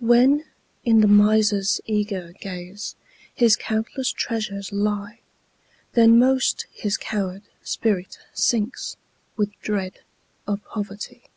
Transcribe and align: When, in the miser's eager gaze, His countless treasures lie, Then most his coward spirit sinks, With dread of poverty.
When, 0.00 0.46
in 0.84 1.00
the 1.00 1.06
miser's 1.06 1.80
eager 1.86 2.32
gaze, 2.40 2.96
His 3.32 3.54
countless 3.54 4.10
treasures 4.10 4.72
lie, 4.72 5.20
Then 5.92 6.18
most 6.18 6.66
his 6.72 6.96
coward 6.96 7.42
spirit 7.62 8.18
sinks, 8.34 8.96
With 9.36 9.52
dread 9.60 10.00
of 10.44 10.64
poverty. 10.64 11.30